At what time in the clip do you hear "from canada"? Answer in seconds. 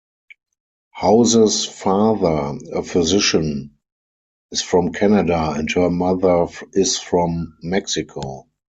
4.63-5.53